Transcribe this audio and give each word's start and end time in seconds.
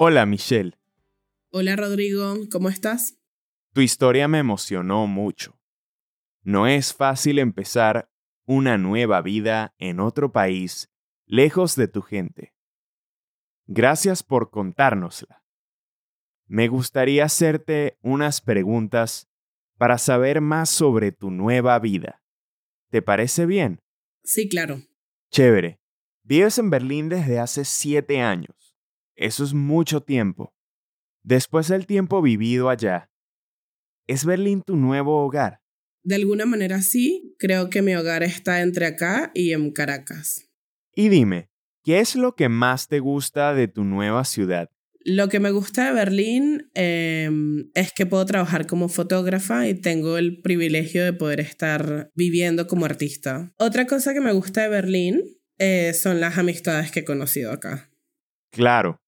Hola 0.00 0.26
Michelle, 0.26 0.78
Hola 1.50 1.74
Rodrigo, 1.74 2.36
¿cómo 2.52 2.68
estás? 2.68 3.18
tu 3.72 3.80
historia 3.80 4.28
me 4.28 4.38
emocionó 4.38 5.08
mucho. 5.08 5.58
No 6.42 6.68
es 6.68 6.94
fácil 6.94 7.40
empezar 7.40 8.08
una 8.46 8.78
nueva 8.78 9.22
vida 9.22 9.74
en 9.78 9.98
otro 9.98 10.30
país, 10.30 10.88
lejos 11.26 11.74
de 11.74 11.88
tu 11.88 12.02
gente. 12.02 12.54
Gracias 13.66 14.22
por 14.22 14.50
contárnosla. 14.50 15.44
Me 16.46 16.68
gustaría 16.68 17.24
hacerte 17.24 17.98
unas 18.00 18.40
preguntas 18.40 19.28
para 19.78 19.98
saber 19.98 20.40
más 20.40 20.70
sobre 20.70 21.10
tu 21.10 21.32
nueva 21.32 21.76
vida. 21.80 22.22
¿Te 22.90 23.02
parece 23.02 23.46
bien? 23.46 23.80
Sí, 24.22 24.48
claro. 24.48 24.80
Chévere. 25.32 25.80
Vives 26.22 26.58
en 26.58 26.70
Berlín 26.70 27.08
desde 27.08 27.40
hace 27.40 27.64
siete 27.64 28.20
años. 28.20 28.67
Eso 29.18 29.42
es 29.42 29.52
mucho 29.52 30.00
tiempo. 30.00 30.54
Después 31.24 31.66
del 31.66 31.86
tiempo 31.86 32.22
vivido 32.22 32.70
allá, 32.70 33.10
¿es 34.06 34.24
Berlín 34.24 34.62
tu 34.64 34.76
nuevo 34.76 35.24
hogar? 35.24 35.60
De 36.04 36.14
alguna 36.14 36.46
manera 36.46 36.80
sí, 36.82 37.34
creo 37.36 37.68
que 37.68 37.82
mi 37.82 37.96
hogar 37.96 38.22
está 38.22 38.62
entre 38.62 38.86
acá 38.86 39.32
y 39.34 39.52
en 39.54 39.72
Caracas. 39.72 40.48
Y 40.94 41.08
dime, 41.08 41.50
¿qué 41.82 41.98
es 41.98 42.14
lo 42.14 42.36
que 42.36 42.48
más 42.48 42.86
te 42.86 43.00
gusta 43.00 43.54
de 43.54 43.66
tu 43.66 43.82
nueva 43.82 44.24
ciudad? 44.24 44.70
Lo 45.04 45.28
que 45.28 45.40
me 45.40 45.50
gusta 45.50 45.86
de 45.86 45.94
Berlín 45.94 46.70
eh, 46.74 47.28
es 47.74 47.92
que 47.92 48.06
puedo 48.06 48.24
trabajar 48.24 48.68
como 48.68 48.88
fotógrafa 48.88 49.66
y 49.66 49.74
tengo 49.74 50.16
el 50.16 50.40
privilegio 50.42 51.04
de 51.04 51.12
poder 51.12 51.40
estar 51.40 52.12
viviendo 52.14 52.68
como 52.68 52.84
artista. 52.84 53.52
Otra 53.58 53.88
cosa 53.88 54.14
que 54.14 54.20
me 54.20 54.32
gusta 54.32 54.62
de 54.62 54.68
Berlín 54.68 55.24
eh, 55.58 55.92
son 55.92 56.20
las 56.20 56.38
amistades 56.38 56.92
que 56.92 57.00
he 57.00 57.04
conocido 57.04 57.50
acá. 57.50 57.90
Claro, 58.50 59.00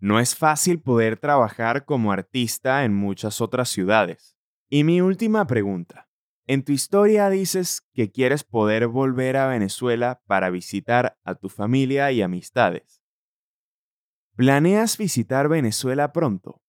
no 0.00 0.18
es 0.18 0.34
fácil 0.34 0.80
poder 0.80 1.18
trabajar 1.18 1.84
como 1.84 2.10
artista 2.10 2.84
en 2.84 2.94
muchas 2.94 3.40
otras 3.40 3.68
ciudades. 3.68 4.34
Y 4.70 4.82
mi 4.84 5.00
última 5.00 5.46
pregunta. 5.46 6.08
En 6.46 6.64
tu 6.64 6.72
historia 6.72 7.28
dices 7.28 7.82
que 7.92 8.10
quieres 8.10 8.42
poder 8.42 8.88
volver 8.88 9.36
a 9.36 9.46
Venezuela 9.46 10.22
para 10.26 10.50
visitar 10.50 11.18
a 11.22 11.34
tu 11.34 11.48
familia 11.48 12.10
y 12.12 12.22
amistades. 12.22 13.02
¿Planeas 14.36 14.96
visitar 14.96 15.48
Venezuela 15.48 16.12
pronto? 16.12 16.62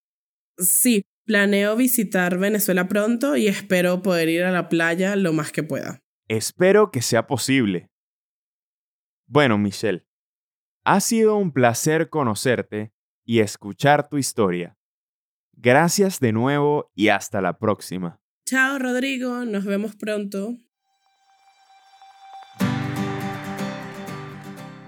Sí, 0.58 1.04
planeo 1.26 1.78
visitar 1.78 2.38
Venezuela 2.38 2.88
pronto 2.88 3.38
y 3.38 3.48
espero 3.48 4.02
poder 4.02 4.28
ir 4.30 4.44
a 4.44 4.52
la 4.52 4.68
playa 4.68 5.16
lo 5.16 5.32
más 5.32 5.52
que 5.52 5.64
pueda. 5.64 6.04
Espero 6.28 6.92
que 6.92 7.02
sea 7.02 7.28
posible. 7.28 7.90
Bueno, 9.26 9.58
Michelle, 9.58 10.06
ha 10.84 11.00
sido 11.00 11.38
un 11.38 11.54
placer 11.54 12.10
conocerte 12.10 12.94
y 13.32 13.40
escuchar 13.40 14.10
tu 14.10 14.18
historia. 14.18 14.76
Gracias 15.54 16.20
de 16.20 16.34
nuevo 16.34 16.92
y 16.94 17.08
hasta 17.08 17.40
la 17.40 17.58
próxima. 17.58 18.20
Chao 18.46 18.78
Rodrigo, 18.78 19.46
nos 19.46 19.64
vemos 19.64 19.96
pronto. 19.96 20.58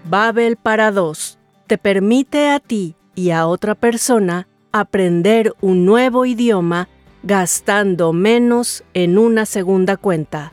Babel 0.03 0.57
para 0.57 0.91
dos 0.91 1.39
te 1.67 1.77
permite 1.77 2.49
a 2.49 2.59
ti 2.59 2.97
y 3.15 3.29
a 3.29 3.47
otra 3.47 3.75
persona 3.75 4.49
aprender 4.73 5.53
un 5.61 5.85
nuevo 5.85 6.25
idioma 6.25 6.89
gastando 7.23 8.11
menos 8.11 8.83
en 8.93 9.17
una 9.17 9.45
segunda 9.45 9.95
cuenta. 9.95 10.51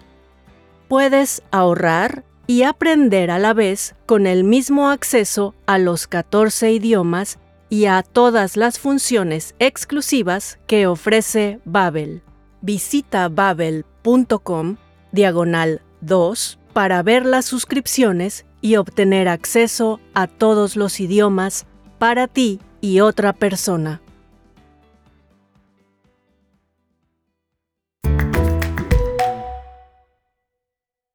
Puedes 0.87 1.43
ahorrar 1.51 2.23
y 2.47 2.63
aprender 2.63 3.33
a 3.33 3.41
la 3.41 3.53
vez 3.53 3.97
con 4.07 4.29
el 4.29 4.45
mismo 4.45 4.91
acceso 4.91 5.57
a 5.67 5.79
los 5.79 6.07
14 6.07 6.71
idiomas 6.71 7.41
y 7.71 7.87
a 7.87 8.03
todas 8.03 8.57
las 8.59 8.79
funciones 8.79 9.55
exclusivas 9.61 10.59
que 10.67 10.87
ofrece 10.87 11.61
Babel. 11.65 12.23
Visita 12.61 13.29
babel.com 13.29 14.77
diagonal 15.13 15.81
2 16.03 16.59
para 16.75 17.03
ver 17.03 17.25
las 17.25 17.47
suscripciones 17.47 18.45
y 18.61 18.77
obtener 18.77 19.29
acceso 19.29 20.01
a 20.13 20.27
todos 20.27 20.77
los 20.77 21.01
idiomas 21.01 21.67
para 21.99 22.29
ti 22.29 22.61
y 22.81 23.01
otra 23.01 23.33
persona. 23.33 24.03